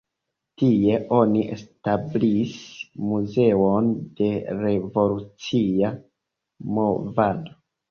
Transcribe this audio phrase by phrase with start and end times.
[0.59, 2.55] Tie oni establis
[3.11, 3.93] muzeon
[4.23, 4.31] de
[4.65, 5.95] revolucia
[6.75, 7.57] movado.